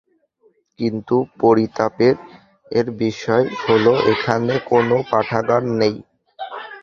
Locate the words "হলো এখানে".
3.63-4.53